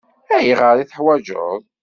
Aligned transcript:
Ayɣer 0.35 0.73
i 0.77 0.83
t-teḥwaǧeḍ? 0.85 1.51